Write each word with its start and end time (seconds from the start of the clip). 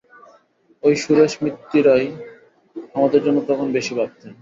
ঐ 0.83 0.89
সুরেশ 0.95 1.33
মিত্তিরই 1.43 2.07
আমাদের 2.95 3.21
জন্য 3.23 3.37
তখন 3.49 3.67
বেশী 3.71 3.93
ভাবতেন। 3.95 4.31